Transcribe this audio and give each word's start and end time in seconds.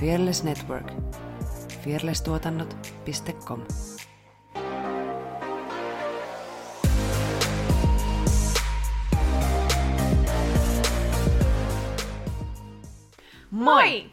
Fearless 0.00 0.44
Network. 0.44 0.92
Fearlesstuotannot.com 1.84 3.64
Moi! 13.50 14.10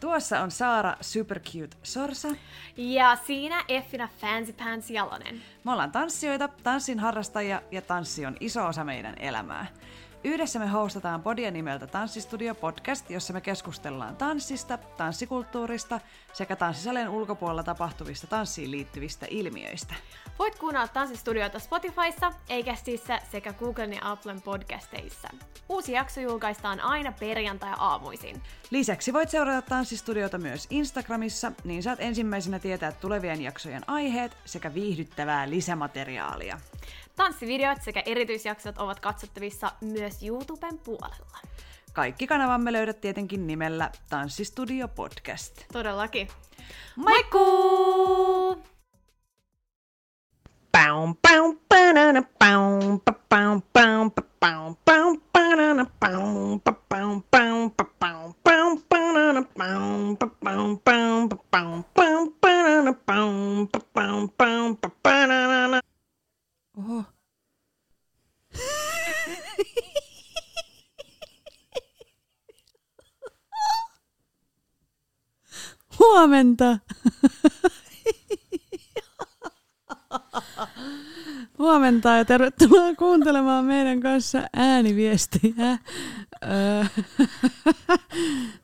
Tuossa 0.00 0.40
on 0.40 0.50
Saara 0.50 0.96
Supercute 1.00 1.76
Sorsa. 1.82 2.28
Ja 2.76 3.16
siinä 3.26 3.64
Effina 3.68 4.08
Fancy 4.20 4.52
Pants 4.52 4.90
Jalonen. 4.90 5.42
Me 5.64 5.72
ollaan 5.72 5.92
tanssijoita, 5.92 6.48
tanssin 6.48 6.98
harrastajia 6.98 7.62
ja 7.70 7.82
tanssi 7.82 8.26
on 8.26 8.36
iso 8.40 8.66
osa 8.66 8.84
meidän 8.84 9.14
elämää. 9.18 9.66
Yhdessä 10.24 10.58
me 10.58 10.66
hostataan 10.66 11.22
podia 11.22 11.50
nimeltä 11.50 11.86
Tanssistudio 11.86 12.54
Podcast, 12.54 13.10
jossa 13.10 13.32
me 13.32 13.40
keskustellaan 13.40 14.16
tanssista, 14.16 14.78
tanssikulttuurista 14.78 16.00
sekä 16.32 16.56
tanssisalien 16.56 17.08
ulkopuolella 17.08 17.62
tapahtuvista 17.62 18.26
tanssiin 18.26 18.70
liittyvistä 18.70 19.26
ilmiöistä. 19.30 19.94
Voit 20.38 20.58
kuunnella 20.58 20.88
Tanssistudioita 20.88 21.58
Spotifyssa, 21.58 22.32
Eikästissä 22.48 23.18
sekä 23.30 23.52
Googlen 23.52 23.92
ja 23.92 24.00
Applen 24.02 24.42
podcasteissa. 24.42 25.28
Uusi 25.68 25.92
jakso 25.92 26.20
julkaistaan 26.20 26.80
aina 26.80 27.12
perjantai-aamuisin. 27.12 28.42
Lisäksi 28.70 29.12
voit 29.12 29.30
seurata 29.30 29.62
Tanssistudiota 29.62 30.38
myös 30.38 30.66
Instagramissa, 30.70 31.52
niin 31.64 31.82
saat 31.82 32.00
ensimmäisenä 32.00 32.58
tietää 32.58 32.92
tulevien 32.92 33.42
jaksojen 33.42 33.82
aiheet 33.86 34.36
sekä 34.44 34.74
viihdyttävää 34.74 35.50
lisämateriaalia. 35.50 36.60
Tanssivideot 37.16 37.82
sekä 37.82 38.02
erityisjaksot 38.06 38.78
ovat 38.78 39.00
katsottavissa 39.00 39.72
myös 39.80 40.22
YouTuben 40.22 40.78
puolella. 40.78 41.38
Kaikki 41.92 42.26
kanavamme 42.26 42.72
löydät 42.72 43.00
tietenkin 43.00 43.46
nimellä 43.46 43.90
Tanssistudio 44.10 44.88
Podcast. 44.88 45.64
Todellakin. 45.72 46.28
Moikkuu! 46.96 48.62
Paum, 50.72 51.16
paum, 51.22 51.58
banana, 51.68 52.22
paum, 52.38 53.00
pa, 53.00 53.12
paum, 53.28 53.62
paum, 53.72 54.10
pa, 54.10 54.22
paum, 54.40 54.76
paum, 54.84 55.20
banana, 55.32 55.86
paum, 56.00 56.60
pa, 56.60 56.72
paum, 56.88 57.22
paum, 57.30 57.70
pa, 57.70 57.84
paum, 57.98 58.34
paum, 58.44 58.82
banana, 58.88 59.42
paum, 59.58 60.16
pa, 60.16 60.26
paum, 60.44 60.78
paum, 60.78 61.05
Huomenta 81.58 82.08
ja 82.08 82.24
tervetuloa 82.24 82.94
kuuntelemaan 82.94 83.64
meidän 83.64 84.00
kanssa 84.00 84.42
ääniviestiä. 84.56 85.52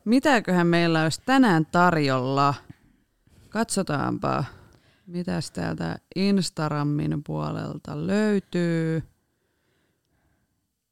Mitäköhän 0.05 0.67
meillä 0.67 1.03
olisi 1.03 1.21
tänään 1.25 1.65
tarjolla? 1.65 2.53
Katsotaanpa, 3.49 4.43
mitäs 5.07 5.51
täältä 5.51 5.97
Instagramin 6.15 7.23
puolelta 7.23 8.07
löytyy. 8.07 9.03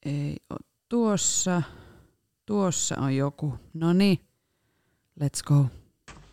Ei 0.05 0.35
ole 0.49 0.59
tuossa. 0.89 1.61
Tuossa 2.45 2.95
on 2.99 3.15
joku. 3.15 3.53
No 3.73 3.93
niin, 3.93 4.19
let's 5.23 5.43
go. 5.45 5.65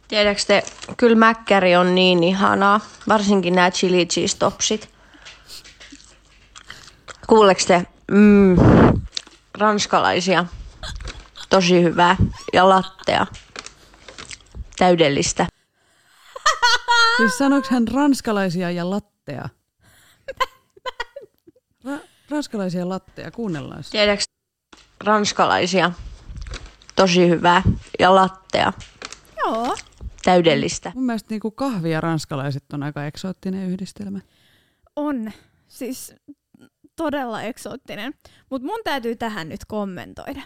Tiedätkö 0.09 0.43
te, 0.47 0.63
kyllä 0.97 1.17
mäkkäri 1.17 1.77
on 1.77 1.95
niin 1.95 2.25
ihanaa, 2.25 2.81
varsinkin 3.09 3.55
nämä 3.55 3.71
chili 3.71 4.07
cheese 4.07 4.39
topsit. 4.39 4.98
Kuuleeko 7.29 7.61
te, 7.67 7.87
mm, 8.11 8.57
ranskalaisia, 9.59 10.45
tosi 11.49 11.83
hyvää 11.83 12.17
ja 12.53 12.69
lattea, 12.69 13.27
täydellistä. 14.79 15.47
Siis 17.17 17.39
sanoiko 17.39 17.69
hän 17.71 17.89
ranskalaisia 17.89 18.71
ja 18.71 18.91
lattea? 18.91 19.49
Ra- 21.87 22.07
ranskalaisia 22.31 22.89
latteja, 22.89 23.31
kuunnellaan 23.31 23.85
sitä. 23.85 23.93
Tiedätkö 23.93 24.25
ranskalaisia, 25.05 25.93
tosi 26.97 27.29
hyvää 27.29 27.63
ja 27.99 28.15
lattea, 28.15 28.73
Joo. 29.37 29.77
täydellistä. 30.25 30.93
Mun 30.95 31.07
mielestä 31.07 31.27
niinku 31.31 31.51
kahvi 31.51 31.91
ja 31.91 32.01
ranskalaiset 32.01 32.65
on 32.73 32.83
aika 32.83 33.07
eksoottinen 33.07 33.71
yhdistelmä. 33.71 34.21
On 34.97 35.33
siis 35.69 36.15
todella 36.99 37.43
eksoottinen. 37.43 38.15
Mutta 38.51 38.67
mun 38.67 38.81
täytyy 38.85 39.17
tähän 39.17 39.49
nyt 39.49 39.65
kommentoida. 39.65 40.43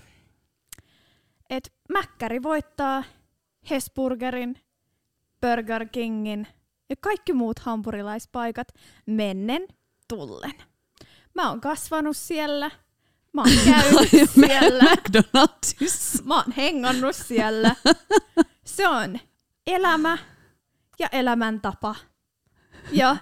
Et 1.51 1.73
Mäkkäri 1.89 2.43
voittaa 2.43 3.05
Hesburgerin, 3.71 4.59
Burger 5.41 5.89
Kingin 5.89 6.47
ja 6.89 6.97
kaikki 7.01 7.33
muut 7.33 7.59
hampurilaispaikat 7.59 8.69
mennen 9.07 9.67
tullen. 10.09 10.55
Mä 11.35 11.49
oon 11.49 11.61
kasvanut 11.61 12.17
siellä, 12.17 12.71
mä 13.33 13.41
oon 13.43 13.51
käynyt 13.65 14.31
siellä, 14.35 14.85
McDonaldsissa. 14.85 16.23
mä 16.23 16.37
oon 16.37 16.53
hengannut 16.57 17.17
siellä. 17.17 17.77
Se 18.65 18.89
on 18.89 19.19
elämä 19.67 20.19
ja 20.99 21.09
elämäntapa. 21.13 21.95
Ja 22.93 23.17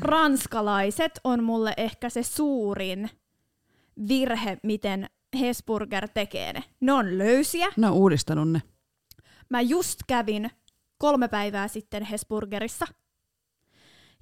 ranskalaiset 0.00 1.20
on 1.24 1.44
mulle 1.44 1.74
ehkä 1.76 2.08
se 2.08 2.22
suurin 2.22 3.10
virhe, 4.08 4.58
miten 4.62 5.06
Hesburger 5.40 6.08
tekee 6.08 6.52
ne. 6.52 6.64
Ne 6.80 6.92
on 6.92 7.18
löysiä. 7.18 7.66
Ne 7.76 7.86
on 7.86 7.92
uudistanut 7.92 8.50
ne. 8.50 8.62
Mä 9.50 9.60
just 9.60 9.98
kävin 10.06 10.50
kolme 10.98 11.28
päivää 11.28 11.68
sitten 11.68 12.02
Hesburgerissa. 12.02 12.86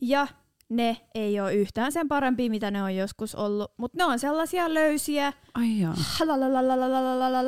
Ja 0.00 0.26
ne 0.68 0.96
ei 1.14 1.40
ole 1.40 1.54
yhtään 1.54 1.92
sen 1.92 2.08
parempi, 2.08 2.48
mitä 2.48 2.70
ne 2.70 2.82
on 2.82 2.96
joskus 2.96 3.34
ollut. 3.34 3.72
Mutta 3.76 3.98
ne 3.98 4.04
on 4.04 4.18
sellaisia 4.18 4.74
löysiä. 4.74 5.32
Ai 5.54 5.80
joo. 5.80 5.94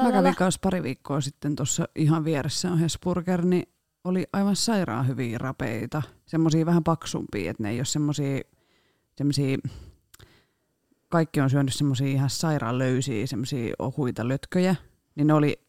Mä 0.02 0.12
kävin 0.12 0.34
kanssa 0.34 0.60
pari 0.62 0.82
viikkoa 0.82 1.20
sitten 1.20 1.56
tuossa 1.56 1.88
ihan 1.96 2.24
vieressä 2.24 2.70
on 2.70 2.78
Hesburger, 2.78 3.44
niin 3.44 3.73
oli 4.04 4.26
aivan 4.32 4.56
sairaan 4.56 5.08
hyviä 5.08 5.38
rapeita. 5.38 6.02
Semmosia 6.26 6.66
vähän 6.66 6.84
paksumpia, 6.84 7.50
että 7.50 7.62
ne 7.62 7.70
ei 7.70 7.78
ole 7.78 7.84
semmosia 7.84 9.58
kaikki 11.08 11.40
on 11.40 11.50
syönyt 11.50 11.74
semmosia 11.74 12.06
ihan 12.06 12.30
sairaan 12.30 12.78
löysiä, 12.78 13.26
semmosia 13.26 13.74
ohuita 13.78 14.28
lötköjä. 14.28 14.76
Niin 15.14 15.26
ne 15.26 15.34
oli, 15.34 15.60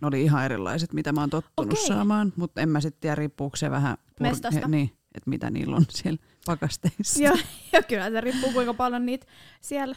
ne 0.00 0.06
oli 0.06 0.22
ihan 0.22 0.44
erilaiset, 0.44 0.92
mitä 0.92 1.12
mä 1.12 1.20
oon 1.20 1.30
tottunut 1.30 1.72
Okei. 1.72 1.86
saamaan. 1.86 2.32
Mutta 2.36 2.60
en 2.60 2.68
mä 2.68 2.80
sitten 2.80 3.00
tiedä, 3.00 3.14
riippuuko 3.14 3.56
se 3.56 3.70
vähän 3.70 3.96
Mestasta. 4.20 4.68
niin, 4.68 4.90
että 5.14 5.30
mitä 5.30 5.50
niillä 5.50 5.76
on 5.76 5.84
siellä 6.02 6.18
pakasteissa. 6.46 7.22
Ja, 7.22 7.32
ja 7.72 7.82
kyllä 7.82 8.10
se 8.10 8.20
riippuu, 8.20 8.52
kuinka 8.52 8.74
paljon 8.74 9.06
niitä 9.06 9.26
siellä 9.60 9.96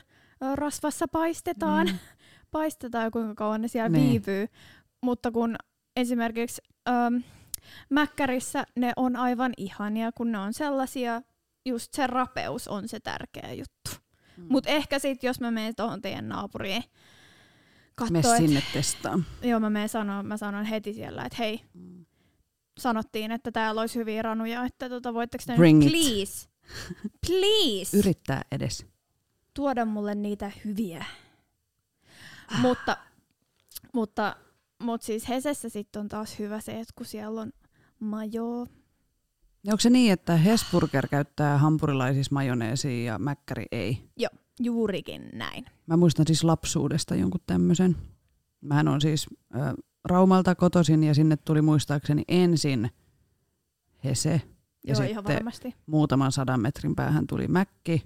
rasvassa 0.56 1.08
paistetaan. 1.08 1.88
Mm. 1.88 1.98
Paistetaan 2.52 3.04
ja 3.04 3.12
kuinka 3.12 3.36
kauan 3.36 3.62
ne 3.62 3.68
siellä 3.68 3.90
Niin. 3.90 4.02
niin. 4.02 4.12
viipyy. 4.12 4.48
Mutta 5.02 5.32
kun 5.32 5.56
esimerkiksi 5.96 6.62
äm, 6.90 7.24
Mäkkärissä 7.90 8.64
ne 8.76 8.94
on 8.96 9.16
aivan 9.16 9.54
ihania, 9.58 10.12
kun 10.12 10.32
ne 10.32 10.38
on 10.40 10.54
sellaisia, 10.54 11.22
just 11.66 11.94
se 11.94 12.08
rapeus 12.08 12.68
on 12.68 12.88
se 12.88 13.00
tärkeä 13.00 13.54
juttu. 13.54 13.92
Mm. 14.38 14.46
Mutta 14.50 14.70
ehkä 14.70 15.00
sitten, 15.00 15.28
jos 15.28 15.40
mä 15.40 15.52
menen 15.52 15.76
tuohon 15.76 16.02
teidän 16.02 16.30
naapuriin 16.30 16.84
Me 16.84 18.22
katsoa, 18.22 18.38
sinne 18.38 18.64
testaan. 18.74 19.26
joo 19.42 19.60
mä 19.60 19.70
menen 19.70 19.90
sanoa, 19.90 20.24
mä 20.24 20.38
sanon 20.38 20.66
heti 20.66 20.94
siellä, 20.94 21.24
että 21.24 21.36
hei, 21.40 21.62
sanottiin, 22.80 23.32
että 23.32 23.52
täällä 23.52 23.82
olisi 23.82 24.00
hyviä 24.00 24.22
ranuja, 24.22 24.66
että 24.66 24.90
tota, 24.90 25.14
voitteko 25.14 25.44
te 25.48 25.56
Bring 25.56 25.80
nyt 25.84 25.94
it. 25.94 25.94
please, 25.94 26.48
please, 27.28 27.98
Yrittää 28.00 28.42
edes. 28.52 28.86
tuoda 29.54 29.86
mulle 29.86 30.16
niitä 30.16 30.52
hyviä. 30.66 31.06
Ah. 32.54 32.60
Mutta, 32.62 32.98
mutta, 33.94 34.36
mutta 34.80 35.06
siis 35.06 35.30
Hesessä 35.30 35.70
sitten 35.70 36.00
on 36.00 36.08
taas 36.08 36.40
hyvä 36.40 36.60
se, 36.62 36.72
että 36.80 36.94
kun 36.96 37.06
siellä 37.06 37.42
on 37.42 37.52
majoa. 38.00 38.68
Ja 39.64 39.74
onko 39.74 39.82
se 39.82 39.90
niin, 39.90 40.14
että 40.14 40.38
Hesburger 40.38 41.08
käyttää 41.08 41.58
hampurilaisissa 41.58 42.34
majoneesia 42.34 43.04
ja 43.04 43.20
mäkkäri 43.20 43.66
ei? 43.72 44.10
Joo, 44.18 44.30
juurikin 44.60 45.30
näin. 45.34 45.66
Mä 45.88 45.98
muistan 45.98 46.28
siis 46.28 46.44
lapsuudesta 46.44 47.16
jonkun 47.16 47.42
tämmöisen. 47.48 47.96
Mähän 48.62 48.88
on 48.88 49.02
siis 49.02 49.28
ö, 49.56 49.58
Raumalta 50.06 50.56
kotoisin 50.56 51.04
ja 51.04 51.14
sinne 51.14 51.38
tuli 51.38 51.62
muistaakseni 51.62 52.24
ensin 52.28 52.90
Hese. 54.04 54.42
Ja 54.88 54.94
Joo, 54.94 55.02
ihan 55.02 55.24
sitten 55.24 55.36
varmasti. 55.36 55.76
muutaman 55.86 56.32
sadan 56.32 56.62
metrin 56.62 56.96
päähän 56.96 57.28
tuli 57.28 57.48
Mäkki. 57.48 58.04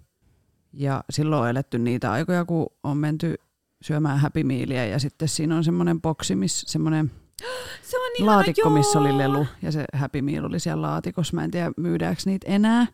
Ja 0.73 1.03
silloin 1.09 1.41
on 1.41 1.49
eletty 1.49 1.79
niitä 1.79 2.11
aikoja, 2.11 2.45
kun 2.45 2.67
on 2.83 2.97
menty 2.97 3.35
syömään 3.81 4.19
Happy 4.19 4.43
Mealia 4.43 4.85
ja 4.85 4.99
sitten 4.99 5.27
siinä 5.27 5.57
on 5.57 5.63
semmoinen 5.63 6.01
boksi, 6.01 6.35
missä 6.35 6.71
semmoinen 6.71 7.11
Se 7.89 7.97
on 7.97 8.11
ihana, 8.17 8.31
laatikko, 8.31 8.61
joo. 8.61 8.69
missä 8.69 8.99
oli 8.99 9.17
lelu 9.17 9.47
ja 9.61 9.71
se 9.71 9.85
Happy 9.93 10.21
Meal 10.21 10.45
oli 10.45 10.59
siellä 10.59 10.81
laatikossa. 10.81 11.35
Mä 11.35 11.43
en 11.43 11.51
tiedä, 11.51 11.71
myydäänkö 11.77 12.21
niitä 12.25 12.47
enää 12.47 12.87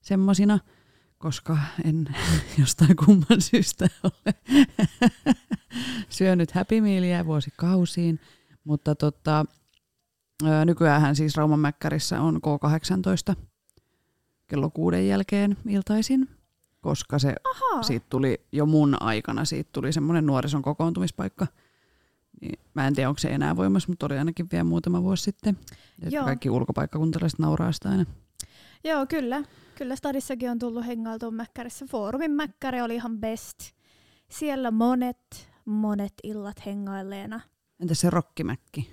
semmosina, 0.00 0.58
koska 1.18 1.58
en 1.84 2.08
jostain 2.60 2.96
kumman 2.96 3.40
syystä 3.40 3.88
ole 4.02 4.34
syönyt 6.08 6.52
Happy 6.52 6.80
Mealia 6.80 7.26
vuosikausiin. 7.26 8.20
Mutta 8.64 8.94
tota, 8.94 9.44
nykyään 10.64 11.16
siis 11.16 11.36
Rauman 11.36 11.60
Mäkkärissä 11.60 12.20
on 12.20 12.36
K18 12.36 13.34
kello 14.48 14.70
kuuden 14.70 15.08
jälkeen 15.08 15.56
iltaisin, 15.68 16.28
koska 16.80 17.18
se 17.18 17.34
siitä 17.82 18.06
tuli 18.08 18.46
jo 18.52 18.66
mun 18.66 19.02
aikana, 19.02 19.44
siitä 19.44 19.70
tuli 19.72 19.92
semmoinen 19.92 20.26
nuorison 20.26 20.62
kokoontumispaikka. 20.62 21.46
Niin, 22.40 22.58
mä 22.74 22.86
en 22.86 22.94
tiedä, 22.94 23.08
onko 23.08 23.18
se 23.18 23.28
enää 23.28 23.56
voimassa, 23.56 23.88
mutta 23.88 24.06
oli 24.06 24.18
ainakin 24.18 24.46
vielä 24.52 24.64
muutama 24.64 25.02
vuosi 25.02 25.22
sitten. 25.22 25.58
Et 26.02 26.12
Joo. 26.12 26.24
kaikki 26.24 26.50
ulkopaikkakuntalaiset 26.50 27.38
nauraa 27.38 27.72
sitä 27.72 27.88
aina. 27.88 28.04
Joo, 28.84 29.06
kyllä. 29.06 29.42
Kyllä 29.74 29.96
Stadissakin 29.96 30.50
on 30.50 30.58
tullut 30.58 30.86
hengailtua 30.86 31.30
Mäkkärissä. 31.30 31.86
Foorumin 31.90 32.30
Mäkkäri 32.30 32.80
oli 32.80 32.94
ihan 32.94 33.18
best. 33.18 33.58
Siellä 34.30 34.70
monet, 34.70 35.50
monet 35.64 36.12
illat 36.22 36.66
hengailleena. 36.66 37.40
Entäs 37.80 38.00
se 38.00 38.10
rokkimäkki? 38.10 38.90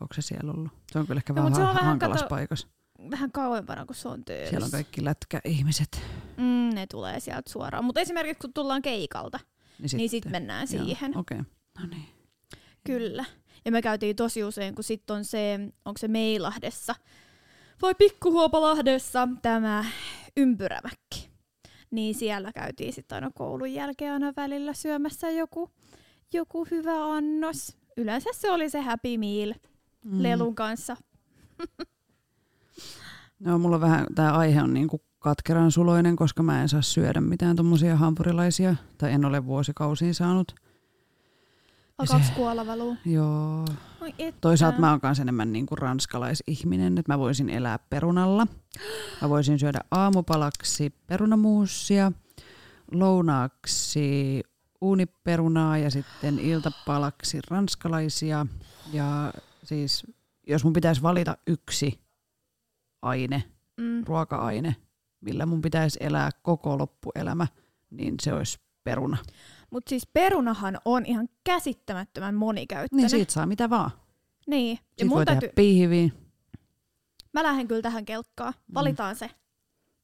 Onko 0.00 0.14
se 0.14 0.22
siellä 0.22 0.52
ollut? 0.52 0.72
Se 0.92 0.98
on 0.98 1.06
kyllä 1.06 1.18
ehkä 1.18 1.32
No, 1.32 1.36
vähän, 1.36 1.54
se 1.54 1.60
on 1.60 1.68
vähän, 1.68 1.84
hankalassa 1.84 2.24
kato- 2.24 2.34
paikassa. 2.34 2.68
Vähän 3.10 3.32
kauempana 3.32 3.86
kuin 3.86 3.96
se 3.96 4.08
on 4.08 4.24
töissä. 4.24 4.50
Siellä 4.50 4.64
on 4.64 4.70
kaikki 4.70 5.04
lätkäihmiset. 5.04 6.00
Mm, 6.36 6.74
ne 6.74 6.86
tulee 6.86 7.20
sieltä 7.20 7.50
suoraan. 7.52 7.84
Mutta 7.84 8.00
esimerkiksi 8.00 8.40
kun 8.40 8.52
tullaan 8.52 8.82
keikalta, 8.82 9.40
Niin 9.78 9.90
niin 9.96 10.10
sitten 10.10 10.32
mennään 10.32 10.68
Joo, 10.72 10.84
siihen. 10.84 11.16
Okei. 11.18 11.40
Okay. 11.40 11.52
No 11.82 11.86
niin. 11.96 12.08
Kyllä. 12.84 13.24
Ja 13.64 13.72
me 13.72 13.82
käytiin 13.82 14.16
tosi 14.16 14.44
usein, 14.44 14.74
kun 14.74 14.84
sitten 14.84 15.16
on 15.16 15.24
se, 15.24 15.60
onko 15.84 15.98
se 15.98 16.08
Meilahdessa 16.08 16.94
vai 17.82 17.94
Pikkuhuopalahdessa 17.94 19.28
tämä 19.42 19.84
ympyrämäkki. 20.36 21.28
Niin 21.90 22.14
siellä 22.14 22.52
käytiin 22.52 22.92
sitten 22.92 23.16
aina 23.16 23.30
koulun 23.34 23.72
jälkeen 23.72 24.12
aina 24.12 24.32
välillä 24.36 24.72
syömässä 24.72 25.30
joku, 25.30 25.70
joku 26.32 26.66
hyvä 26.70 27.04
annos. 27.12 27.76
Yleensä 27.96 28.30
se 28.32 28.50
oli 28.50 28.70
se 28.70 28.80
Happy 28.80 29.18
Meal 29.18 29.54
Mm. 30.04 30.22
lelun 30.22 30.54
kanssa. 30.54 30.96
No, 33.40 33.58
mulla 33.58 33.80
vähän, 33.80 34.06
tämä 34.14 34.32
aihe 34.32 34.62
on 34.62 34.74
niinku 34.74 35.02
katkeran 35.18 35.72
suloinen, 35.72 36.16
koska 36.16 36.42
mä 36.42 36.62
en 36.62 36.68
saa 36.68 36.82
syödä 36.82 37.20
mitään 37.20 37.56
tommosia 37.56 37.96
hampurilaisia, 37.96 38.74
tai 38.98 39.12
en 39.12 39.24
ole 39.24 39.46
vuosikausiin 39.46 40.14
saanut. 40.14 40.54
Alkaako 41.98 42.24
se- 42.26 42.32
kuolla 42.32 42.66
valuu? 42.66 42.96
Joo. 43.04 43.64
Oi 44.00 44.14
että. 44.18 44.40
Toisaalta 44.40 44.78
mä 44.78 44.90
oon 44.90 45.00
kanssa 45.00 45.22
enemmän 45.22 45.52
niinku 45.52 45.76
ranskalaisihminen, 45.76 46.98
että 46.98 47.12
mä 47.12 47.18
voisin 47.18 47.50
elää 47.50 47.78
perunalla. 47.78 48.46
Mä 49.22 49.28
voisin 49.28 49.58
syödä 49.58 49.80
aamupalaksi 49.90 50.90
perunamuussia, 51.06 52.12
lounaaksi 52.92 54.42
uuniperunaa 54.80 55.78
ja 55.78 55.90
sitten 55.90 56.38
iltapalaksi 56.38 57.38
ranskalaisia. 57.50 58.46
Ja 58.92 59.32
siis 59.64 60.06
jos 60.46 60.64
mun 60.64 60.72
pitäisi 60.72 61.02
valita 61.02 61.36
yksi 61.46 62.00
aine, 63.02 63.42
Mm. 63.80 64.04
ruoka-aine, 64.06 64.76
millä 65.20 65.46
mun 65.46 65.60
pitäisi 65.62 65.98
elää 66.02 66.30
koko 66.42 66.78
loppuelämä, 66.78 67.46
niin 67.90 68.14
se 68.22 68.32
olisi 68.32 68.58
peruna. 68.84 69.16
Mutta 69.70 69.90
siis 69.90 70.06
perunahan 70.12 70.78
on 70.84 71.06
ihan 71.06 71.28
käsittämättömän 71.44 72.34
monikäyttöinen. 72.34 73.02
Niin 73.02 73.10
siitä 73.10 73.32
saa 73.32 73.46
mitä 73.46 73.70
vaan. 73.70 73.90
Niin. 74.46 74.78
Ja 74.98 75.06
mun 75.06 75.16
voi 75.16 75.26
täytyy, 75.26 75.40
tehdä 75.40 75.52
piihiviä. 75.54 76.08
mä 77.32 77.42
lähden 77.42 77.68
kyllä 77.68 77.82
tähän 77.82 78.04
kelkkaan. 78.04 78.52
Mm. 78.68 78.74
Valitaan 78.74 79.16
se. 79.16 79.30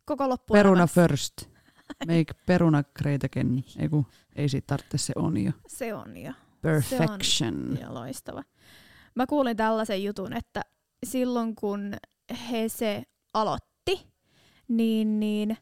Koko 0.04 0.28
loppu. 0.28 0.54
Peruna 0.54 0.86
first. 0.86 1.32
Make 2.06 2.34
peruna 2.46 2.82
great 2.82 3.24
again. 3.24 3.64
Ei, 3.78 3.88
kun, 3.88 4.06
ei 4.36 4.48
siitä 4.48 4.66
tarvitse, 4.66 4.98
se 4.98 5.12
on 5.16 5.36
jo. 5.36 5.52
Se 5.66 5.94
on 5.94 6.16
jo. 6.16 6.32
Perfection. 6.62 7.78
Ja 7.80 7.94
loistava. 7.94 8.42
Mä 9.14 9.26
kuulin 9.26 9.56
tällaisen 9.56 10.04
jutun, 10.04 10.32
että 10.32 10.62
silloin 11.06 11.54
kun 11.54 11.94
he 12.50 12.68
se 12.68 13.02
aloitti, 13.34 14.06
niin, 14.68 15.20
niin 15.20 15.56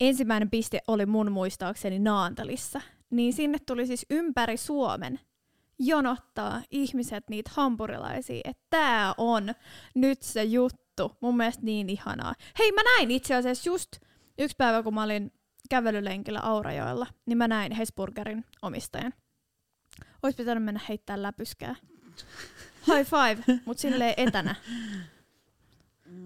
ensimmäinen 0.00 0.50
piste 0.50 0.80
oli 0.86 1.06
mun 1.06 1.32
muistaakseni 1.32 1.98
Naantalissa. 1.98 2.80
Niin 3.12 3.32
sinne 3.32 3.58
tuli 3.66 3.86
siis 3.86 4.06
ympäri 4.10 4.56
Suomen 4.56 5.20
jonottaa 5.78 6.62
ihmiset 6.70 7.24
niitä 7.30 7.50
hampurilaisia, 7.54 8.40
että 8.44 8.66
tää 8.70 9.14
on 9.16 9.54
nyt 9.94 10.22
se 10.22 10.44
juttu. 10.44 11.16
Mun 11.20 11.36
mielestä 11.36 11.62
niin 11.62 11.90
ihanaa. 11.90 12.34
Hei, 12.58 12.72
mä 12.72 12.80
näin 12.82 13.10
itse 13.10 13.34
asiassa 13.34 13.68
just 13.68 13.88
yksi 14.38 14.56
päivä, 14.56 14.82
kun 14.82 14.94
mä 14.94 15.02
olin 15.02 15.32
kävelylenkillä 15.70 16.40
Aurajoella, 16.40 17.06
niin 17.26 17.38
mä 17.38 17.48
näin 17.48 17.72
Hesburgerin 17.72 18.44
omistajan. 18.62 19.14
Ois 20.22 20.36
pitänyt 20.36 20.64
mennä 20.64 20.80
heittää 20.88 21.22
läpyskää. 21.22 21.74
High 22.86 23.10
five, 23.10 23.60
mut 23.64 23.78
silleen 23.78 24.14
etänä. 24.16 24.54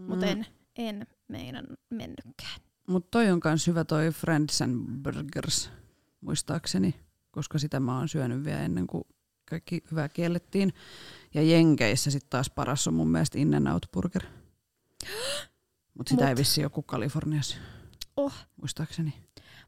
Mut 0.06 0.22
en, 0.22 0.46
en 0.76 1.06
meinan 1.28 1.66
mennytkään. 1.90 2.60
Mutta 2.86 3.08
toi 3.10 3.30
on 3.30 3.40
kans 3.40 3.66
hyvä 3.66 3.84
toi 3.84 4.10
Friends 4.10 4.62
and 4.62 5.02
Burgers, 5.02 5.70
muistaakseni, 6.20 6.94
koska 7.30 7.58
sitä 7.58 7.80
mä 7.80 7.98
oon 7.98 8.08
syönyt 8.08 8.44
vielä 8.44 8.60
ennen 8.60 8.86
kuin 8.86 9.04
kaikki 9.50 9.84
hyvää 9.90 10.08
kiellettiin. 10.08 10.72
Ja 11.34 11.42
Jenkeissä 11.42 12.10
sitten 12.10 12.30
taas 12.30 12.50
paras 12.50 12.88
on 12.88 12.94
mun 12.94 13.08
mielestä 13.08 13.38
In 13.38 13.50
n 13.50 13.68
Out 13.68 13.86
Burger. 13.92 14.22
Mutta 15.94 16.10
sitä 16.10 16.22
Mut- 16.24 16.28
ei 16.28 16.36
vissi 16.36 16.60
joku 16.60 16.82
Kaliforniassa, 16.82 17.56
Oh. 18.16 18.32
muistaakseni. 18.56 19.14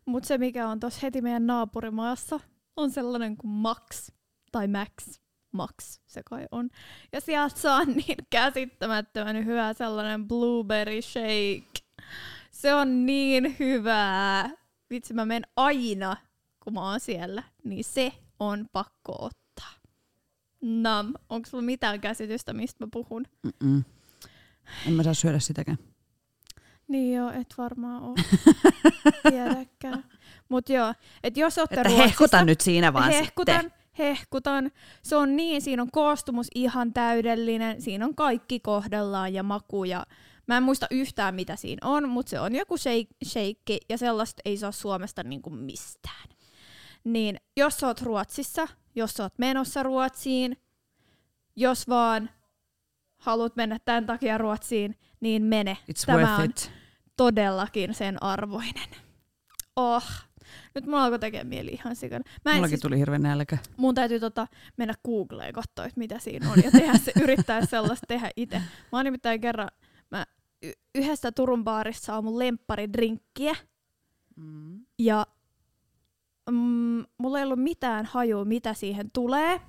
Mut 0.06 0.24
se, 0.24 0.38
mikä 0.38 0.68
on 0.68 0.80
tossa 0.80 1.00
heti 1.02 1.20
meidän 1.20 1.46
naapurimaassa, 1.46 2.40
on 2.76 2.90
sellainen 2.90 3.36
kuin 3.36 3.50
Max. 3.50 4.10
Tai 4.52 4.68
Max. 4.68 5.20
Max 5.52 6.00
se 6.06 6.22
kai 6.30 6.46
on. 6.50 6.68
Ja 7.12 7.20
sieltä 7.20 7.56
saa 7.58 7.84
niin 7.84 8.16
käsittämättömän 8.30 9.44
hyvä 9.44 9.72
sellainen 9.72 10.28
blueberry 10.28 11.02
shake. 11.02 11.80
Se 12.50 12.74
on 12.74 13.06
niin 13.06 13.56
hyvää. 13.58 14.50
Vitsi, 14.90 15.14
mä 15.14 15.24
menen 15.24 15.50
aina, 15.56 16.16
kun 16.68 16.74
mä 16.74 16.90
oon 16.90 17.00
siellä. 17.00 17.42
Niin 17.64 17.84
se 17.84 18.12
on 18.40 18.66
pakko 18.72 19.16
ottaa. 19.18 19.70
Nam, 20.60 21.12
onko 21.28 21.48
sulla 21.48 21.64
mitään 21.64 22.00
käsitystä, 22.00 22.52
mistä 22.52 22.84
mä 22.84 22.88
puhun? 22.92 23.26
Mm-mm. 23.42 23.84
En 24.86 24.92
mä 24.92 25.02
saa 25.02 25.14
syödä 25.14 25.38
sitäkään. 25.38 25.78
Niin 26.88 27.16
joo, 27.16 27.30
et 27.30 27.54
varmaan 27.58 28.02
oo. 28.02 28.14
Tiedäkään. 29.30 30.04
Mut 30.48 30.68
joo, 30.68 30.94
et 31.22 31.36
jos 31.36 31.58
ootte 31.58 31.74
Että 31.74 31.88
Ruotsissa, 31.88 32.08
hehkuta 32.08 32.44
nyt 32.44 32.60
siinä 32.60 32.92
vaan 32.92 33.10
hehkutan, 33.12 33.60
sitten. 33.62 33.80
hehkutan. 33.98 34.70
Se 35.02 35.16
on 35.16 35.36
niin, 35.36 35.62
siinä 35.62 35.82
on 35.82 35.90
koostumus 35.90 36.46
ihan 36.54 36.92
täydellinen, 36.92 37.82
siinä 37.82 38.04
on 38.04 38.14
kaikki 38.14 38.60
kohdallaan 38.60 39.34
ja 39.34 39.42
maku 39.42 39.84
ja 39.84 40.06
Mä 40.48 40.56
en 40.56 40.62
muista 40.62 40.86
yhtään 40.90 41.34
mitä 41.34 41.56
siinä 41.56 41.88
on, 41.88 42.08
mutta 42.08 42.30
se 42.30 42.40
on 42.40 42.54
joku 42.54 42.76
shake, 42.76 43.06
shake 43.24 43.78
ja 43.88 43.98
sellaista 43.98 44.42
ei 44.44 44.56
saa 44.56 44.72
Suomesta 44.72 45.22
niinku 45.22 45.50
mistään. 45.50 46.28
Niin 47.12 47.36
jos 47.56 47.78
sä 47.80 47.86
oot 47.86 48.02
Ruotsissa, 48.02 48.68
jos 48.94 49.14
sä 49.14 49.22
oot 49.22 49.38
menossa 49.38 49.82
Ruotsiin, 49.82 50.56
jos 51.56 51.88
vaan 51.88 52.30
haluat 53.18 53.56
mennä 53.56 53.78
tämän 53.84 54.06
takia 54.06 54.38
Ruotsiin, 54.38 54.98
niin 55.20 55.42
mene. 55.42 55.76
It's 55.92 56.06
Tämä 56.06 56.18
worth 56.18 56.40
on 56.40 56.44
it. 56.44 56.72
todellakin 57.16 57.94
sen 57.94 58.22
arvoinen. 58.22 58.88
Oh. 59.76 60.04
Nyt 60.74 60.86
mulla 60.86 61.04
alkoi 61.04 61.18
tekemään 61.18 61.46
mieli 61.46 61.70
ihan 61.70 61.96
sikana. 61.96 62.24
Mä 62.44 62.52
Mullakin 62.52 62.68
siis, 62.70 62.80
tuli 62.80 62.98
hirveän 62.98 63.22
nälkä. 63.22 63.58
mun 63.76 63.94
täytyy 63.94 64.20
tota, 64.20 64.46
mennä 64.76 64.94
Googleen 65.04 65.52
katsoa, 65.52 65.84
että 65.84 65.98
mitä 65.98 66.18
siinä 66.18 66.50
on 66.52 66.58
ja 66.64 66.70
tehdä 66.70 66.98
se, 66.98 67.12
yrittää 67.22 67.66
sellaista 67.66 68.06
tehdä 68.08 68.30
itse. 68.36 68.56
Mä 68.58 68.98
oon 68.98 69.04
nimittäin 69.04 69.40
kerran, 69.40 69.68
mä 70.10 70.26
y- 70.62 70.72
yhdessä 70.94 71.32
Turun 71.32 71.64
baarissa 71.64 72.16
on 72.16 72.24
mun 72.24 72.38
lempparidrinkkiä 72.38 73.56
Mm. 74.36 74.86
ja 74.98 75.26
mm, 76.50 77.04
mulla 77.18 77.38
ei 77.38 77.44
ollut 77.44 77.62
mitään 77.62 78.06
hajua, 78.06 78.44
mitä 78.44 78.74
siihen 78.74 79.10
tulee. 79.12 79.60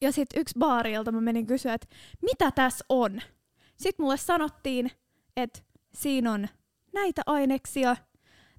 Ja 0.00 0.12
sitten 0.12 0.40
yksi 0.40 0.58
baarilta 0.58 1.12
mä 1.12 1.20
menin 1.20 1.46
kysyä, 1.46 1.74
että 1.74 1.86
mitä 2.22 2.50
tässä 2.50 2.84
on? 2.88 3.20
Sitten 3.76 4.04
mulle 4.04 4.16
sanottiin, 4.16 4.90
että 5.36 5.60
siinä 5.94 6.32
on 6.32 6.48
näitä 6.92 7.22
aineksia. 7.26 7.96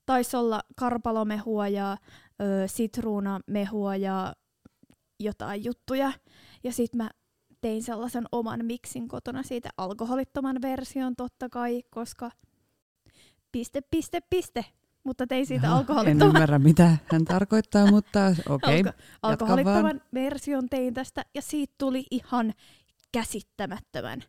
Taisi 0.05 0.37
olla 0.37 0.61
karpalomehua 0.75 1.67
ja 1.67 1.97
ö, 2.41 2.67
sitruunamehua 2.67 3.95
ja 3.95 4.33
jotain 5.19 5.63
juttuja. 5.63 6.11
Ja 6.63 6.71
sitten 6.71 6.97
mä 6.97 7.09
tein 7.61 7.83
sellaisen 7.83 8.25
oman 8.31 8.65
miksin 8.65 9.07
kotona 9.07 9.43
siitä 9.43 9.69
alkoholittoman 9.77 10.61
version 10.61 11.15
totta 11.15 11.49
kai, 11.49 11.83
koska 11.89 12.31
piste, 13.51 13.81
piste, 13.81 14.21
piste. 14.29 14.65
Mutta 15.07 15.27
tein 15.27 15.45
siitä 15.45 15.67
Jaha, 15.67 15.75
En 15.75 15.79
alkoholittoman 15.79 16.35
ymmärrä, 16.35 16.59
mitä 16.59 16.97
hän 17.11 17.25
tarkoittaa, 17.25 17.91
mutta 17.91 18.19
okei. 18.49 18.81
Alko- 18.81 18.91
alkoholittoman 19.21 20.01
version 20.13 20.69
tein 20.69 20.93
tästä 20.93 21.25
ja 21.35 21.41
siitä 21.41 21.73
tuli 21.77 22.05
ihan 22.11 22.53
käsittämättömän 23.11 24.23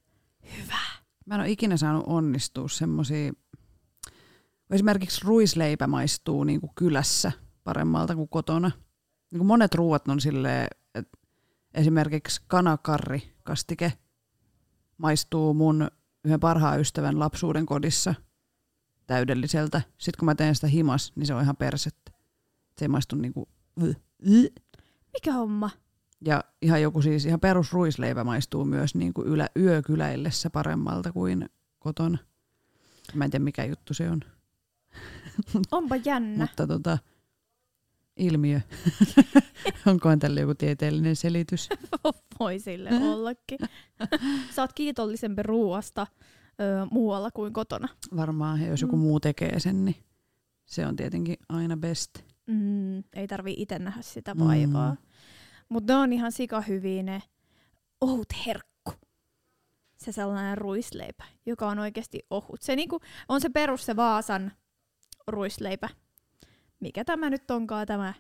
hyvä. 0.57 0.79
Mä 1.27 1.35
en 1.35 1.41
ole 1.41 1.51
ikinä 1.51 1.77
saanut 1.77 2.05
onnistua 2.07 2.69
semmosia, 2.69 3.33
esimerkiksi 4.71 5.21
ruisleipä 5.25 5.87
maistuu 5.87 6.45
niin 6.45 6.61
kuin 6.61 6.71
kylässä 6.75 7.33
paremmalta 7.65 8.15
kuin 8.15 8.29
kotona. 8.29 8.71
Niin 9.31 9.39
kuin 9.39 9.47
monet 9.47 9.75
ruuat 9.75 10.09
on 10.09 10.21
silleen, 10.21 10.67
että 10.95 11.19
esimerkiksi 11.75 12.41
kanakarri 12.47 13.33
kastike 13.45 13.93
maistuu 14.99 15.55
mun 15.55 15.89
yhden 16.25 16.41
parhaan 16.41 16.81
ystävän 16.81 17.19
lapsuuden 17.19 17.67
kodissa 17.67 18.15
täydelliseltä. 19.09 19.83
Sitten 19.99 20.19
kun 20.19 20.27
mä 20.27 20.35
teen 20.35 20.55
sitä 20.55 20.67
himas, 20.67 21.13
niin 21.17 21.27
se 21.27 21.35
on 21.35 21.43
ihan 21.43 21.57
persettä. 21.57 22.13
Se 22.79 22.85
ei 22.85 22.89
maistu 22.89 23.17
niinku... 23.17 23.49
Mikä 25.13 25.33
homma? 25.33 25.71
Ja 26.25 26.45
ihan 26.63 26.83
joku 26.83 27.03
siis 27.03 27.27
ihan 27.27 27.41
perus 27.41 27.73
ruisleipä 27.73 28.25
maistuu 28.25 28.65
myös 28.65 28.95
niinku 28.95 29.23
ylä, 29.23 29.49
yökyläillessä 29.57 30.51
paremmalta 30.51 31.13
kuin 31.13 31.49
kotona. 31.79 32.19
Mä 33.15 33.25
en 33.25 33.31
tiedä 33.31 33.45
mikä 33.45 33.65
juttu 33.65 33.95
se 33.95 34.11
on. 34.11 34.21
Onpa 35.73 35.97
jännä. 35.97 36.45
Mutta 36.45 36.67
tota, 36.67 36.99
ilmiö. 38.17 38.61
Onkohan 39.87 40.19
tälle 40.19 40.41
joku 40.41 40.55
tieteellinen 40.55 41.17
selitys? 41.17 41.69
Voi 42.41 42.59
sille 42.59 42.91
ollakin. 42.91 43.59
Sä 44.55 44.63
oot 44.63 44.73
kiitollisempi 44.73 45.43
ruuasta 45.43 46.07
ö, 46.61 46.87
muualla 46.91 47.31
kuin 47.31 47.53
kotona. 47.53 47.89
Varmaan, 48.17 48.67
jos 48.67 48.83
joku 48.83 48.97
Mm. 48.97 49.03
muu 49.03 49.21
tekee 49.21 49.61
sen, 49.61 49.85
niin 49.85 49.97
se 50.67 50.87
on 50.87 50.97
tietenkin 50.97 51.37
aina 51.49 51.77
best. 51.77 52.11
Mm, 52.47 52.99
ei 52.99 53.27
tarvii 53.29 53.55
itse 53.59 53.79
nähdä 53.79 54.03
sitä 54.03 54.35
Mm. 54.35 54.45
vaivaa. 54.45 54.97
Mutta 55.69 55.93
ne 55.93 55.99
on 55.99 56.13
ihan 56.13 56.33
sika 56.33 56.61
hyviä 56.61 57.03
ne 57.03 57.23
ohut 58.01 58.29
herkku. 58.47 58.93
Se 59.99 60.13
sellainen 60.13 60.59
ruisleipä, 60.59 61.25
joka 61.47 61.69
on 61.69 61.79
oikeasti 61.79 62.21
ohut. 62.31 62.63
Se 62.63 62.77
niinku, 62.77 63.01
on 63.29 63.41
se 63.41 63.49
perus 63.49 63.87
se 63.87 63.97
Vaasan 63.97 64.53
ruisleipä. 65.27 65.89
Mikä 66.81 67.05
tämä 67.05 67.31
nyt 67.31 67.51
onkaan 67.51 67.87
tämä 67.87 68.15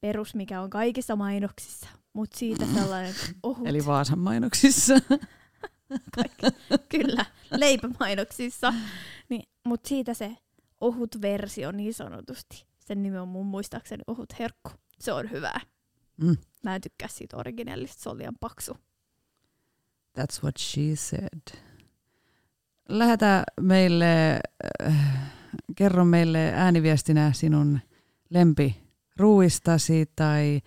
perus, 0.00 0.34
mikä 0.34 0.60
on 0.60 0.70
kaikissa 0.70 1.16
mainoksissa. 1.16 1.88
Mutta 2.12 2.38
siitä 2.38 2.66
sellainen 2.74 3.14
ohut. 3.42 3.66
Eli 3.66 3.86
Vaasan 3.86 4.18
mainoksissa. 4.18 4.94
Kyllä, 6.88 7.24
leipämainoksissa. 7.60 8.74
Niin, 9.28 9.42
Mutta 9.64 9.88
siitä 9.88 10.14
se 10.14 10.36
ohut 10.80 11.22
versio 11.22 11.72
niin 11.72 11.94
sanotusti. 11.94 12.64
Sen 12.80 13.02
nimi 13.02 13.18
on 13.18 13.28
mun 13.28 13.46
muistaakseni 13.46 14.02
ohut 14.06 14.38
herkku. 14.38 14.70
Se 14.98 15.12
on 15.12 15.30
hyvää. 15.30 15.60
Mm. 16.16 16.36
Mä 16.62 16.74
en 16.74 16.80
tykkää 16.80 17.08
siitä 17.08 17.36
originellista, 17.36 18.02
se 18.02 18.08
on 18.08 18.18
liian 18.18 18.36
paksu. 18.40 18.76
That's 20.18 20.42
what 20.42 20.54
she 20.58 20.82
said. 20.94 21.62
Lähetä 22.88 23.44
meille, 23.60 24.40
äh, 24.86 25.32
kerro 25.76 26.04
meille 26.04 26.52
ääniviestinä 26.54 27.32
sinun 27.32 27.80
lempiruuistasi 28.30 30.12
tai 30.16 30.60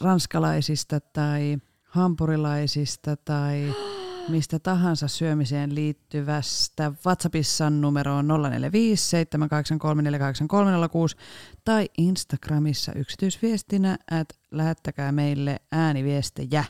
ranskalaisista 0.00 1.00
tai 1.00 1.58
hampurilaisista 1.82 3.16
tai 3.16 3.74
mistä 4.28 4.58
tahansa 4.58 5.08
syömiseen 5.08 5.74
liittyvästä. 5.74 6.92
WhatsAppissa 7.06 7.70
numeroon 7.70 8.28
045 8.28 9.08
783 9.08 10.02
48306 10.02 11.16
tai 11.64 11.88
Instagramissa 11.98 12.92
yksityisviestinä, 12.92 13.98
että 14.20 14.34
lähettäkää 14.50 15.12
meille 15.12 15.60
ääniviestejä. 15.72 16.64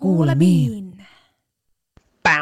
Kuulemiin. 0.00 1.06
Ba, 2.22 2.32